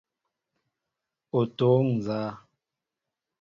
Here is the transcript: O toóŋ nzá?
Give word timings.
O 1.39 1.41
toóŋ 1.57 1.85
nzá? 1.97 2.21